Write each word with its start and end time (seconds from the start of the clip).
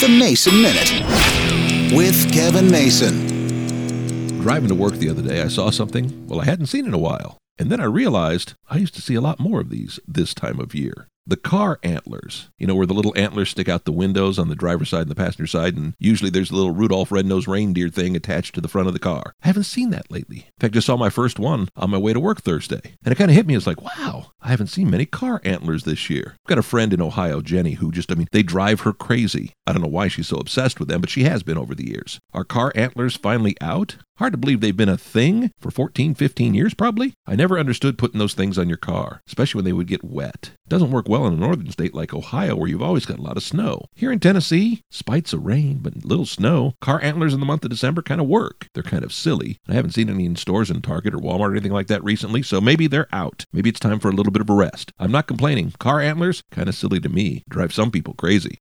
The 0.00 0.08
Mason 0.08 0.62
Minute 0.62 1.94
with 1.94 2.32
Kevin 2.32 2.70
Mason. 2.70 4.40
Driving 4.40 4.70
to 4.70 4.74
work 4.74 4.94
the 4.94 5.10
other 5.10 5.20
day, 5.20 5.42
I 5.42 5.48
saw 5.48 5.68
something, 5.68 6.26
well, 6.26 6.40
I 6.40 6.46
hadn't 6.46 6.68
seen 6.68 6.86
in 6.86 6.94
a 6.94 6.98
while. 6.98 7.36
And 7.58 7.70
then 7.70 7.80
I 7.80 7.84
realized 7.84 8.54
I 8.70 8.78
used 8.78 8.94
to 8.94 9.02
see 9.02 9.14
a 9.14 9.20
lot 9.20 9.38
more 9.38 9.60
of 9.60 9.68
these 9.68 10.00
this 10.08 10.32
time 10.32 10.58
of 10.58 10.74
year. 10.74 11.08
The 11.26 11.36
car 11.36 11.78
antlers, 11.82 12.48
you 12.58 12.66
know, 12.66 12.74
where 12.74 12.86
the 12.86 12.94
little 12.94 13.12
antlers 13.14 13.50
stick 13.50 13.68
out 13.68 13.84
the 13.84 13.92
windows 13.92 14.38
on 14.38 14.48
the 14.48 14.54
driver's 14.54 14.88
side 14.88 15.02
and 15.02 15.10
the 15.10 15.14
passenger 15.14 15.46
side, 15.46 15.76
and 15.76 15.92
usually 15.98 16.30
there's 16.30 16.50
a 16.50 16.56
little 16.56 16.72
Rudolph 16.72 17.12
red-nosed 17.12 17.46
reindeer 17.46 17.90
thing 17.90 18.16
attached 18.16 18.54
to 18.54 18.62
the 18.62 18.68
front 18.68 18.88
of 18.88 18.94
the 18.94 18.98
car. 18.98 19.34
I 19.42 19.48
haven't 19.48 19.64
seen 19.64 19.90
that 19.90 20.10
lately. 20.10 20.38
In 20.38 20.60
fact, 20.60 20.76
I 20.76 20.80
saw 20.80 20.96
my 20.96 21.10
first 21.10 21.38
one 21.38 21.68
on 21.76 21.90
my 21.90 21.98
way 21.98 22.14
to 22.14 22.20
work 22.20 22.40
Thursday. 22.40 22.94
And 23.04 23.12
it 23.12 23.16
kind 23.16 23.30
of 23.30 23.36
hit 23.36 23.46
me. 23.46 23.54
It's 23.54 23.66
like, 23.66 23.82
wow, 23.82 24.29
I 24.42 24.48
haven't 24.48 24.68
seen 24.68 24.90
many 24.90 25.04
car 25.04 25.40
antlers 25.44 25.84
this 25.84 26.08
year. 26.08 26.34
I've 26.34 26.48
got 26.48 26.58
a 26.58 26.62
friend 26.62 26.94
in 26.94 27.02
Ohio, 27.02 27.42
Jenny, 27.42 27.74
who 27.74 27.92
just, 27.92 28.10
I 28.10 28.14
mean, 28.14 28.26
they 28.32 28.42
drive 28.42 28.80
her 28.80 28.92
crazy. 28.92 29.52
I 29.66 29.72
don't 29.72 29.82
know 29.82 29.88
why 29.88 30.08
she's 30.08 30.28
so 30.28 30.38
obsessed 30.38 30.80
with 30.80 30.88
them, 30.88 31.02
but 31.02 31.10
she 31.10 31.24
has 31.24 31.42
been 31.42 31.58
over 31.58 31.74
the 31.74 31.86
years. 31.86 32.18
Are 32.32 32.44
car 32.44 32.72
antlers 32.74 33.16
finally 33.16 33.54
out? 33.60 33.96
Hard 34.16 34.32
to 34.32 34.38
believe 34.38 34.60
they've 34.60 34.76
been 34.76 34.88
a 34.88 34.96
thing 34.98 35.50
for 35.58 35.70
14, 35.70 36.14
15 36.14 36.54
years, 36.54 36.74
probably. 36.74 37.14
I 37.26 37.36
never 37.36 37.58
understood 37.58 37.98
putting 37.98 38.18
those 38.18 38.34
things 38.34 38.58
on 38.58 38.68
your 38.68 38.78
car, 38.78 39.20
especially 39.26 39.58
when 39.58 39.64
they 39.66 39.72
would 39.72 39.86
get 39.86 40.04
wet. 40.04 40.52
Doesn't 40.70 40.92
work 40.92 41.08
well 41.08 41.26
in 41.26 41.32
a 41.32 41.36
northern 41.36 41.68
state 41.72 41.96
like 41.96 42.14
Ohio, 42.14 42.54
where 42.54 42.68
you've 42.68 42.80
always 42.80 43.04
got 43.04 43.18
a 43.18 43.22
lot 43.22 43.36
of 43.36 43.42
snow. 43.42 43.86
Here 43.92 44.12
in 44.12 44.20
Tennessee, 44.20 44.84
spites 44.88 45.32
of 45.32 45.44
rain, 45.44 45.80
but 45.82 46.04
little 46.04 46.26
snow. 46.26 46.74
Car 46.80 47.02
antlers 47.02 47.34
in 47.34 47.40
the 47.40 47.46
month 47.46 47.64
of 47.64 47.70
December 47.70 48.02
kind 48.02 48.20
of 48.20 48.28
work. 48.28 48.68
They're 48.72 48.84
kind 48.84 49.02
of 49.02 49.12
silly. 49.12 49.58
I 49.68 49.74
haven't 49.74 49.94
seen 49.94 50.08
any 50.08 50.26
in 50.26 50.36
stores 50.36 50.70
in 50.70 50.80
Target 50.80 51.12
or 51.12 51.18
Walmart 51.18 51.48
or 51.48 51.52
anything 51.52 51.72
like 51.72 51.88
that 51.88 52.04
recently, 52.04 52.42
so 52.42 52.60
maybe 52.60 52.86
they're 52.86 53.08
out. 53.12 53.46
Maybe 53.52 53.68
it's 53.68 53.80
time 53.80 53.98
for 53.98 54.10
a 54.10 54.14
little 54.14 54.30
bit 54.30 54.42
of 54.42 54.48
a 54.48 54.54
rest. 54.54 54.92
I'm 54.96 55.10
not 55.10 55.26
complaining. 55.26 55.72
Car 55.80 56.00
antlers, 56.00 56.44
kind 56.52 56.68
of 56.68 56.76
silly 56.76 57.00
to 57.00 57.08
me. 57.08 57.42
Drive 57.48 57.74
some 57.74 57.90
people 57.90 58.14
crazy. 58.14 58.58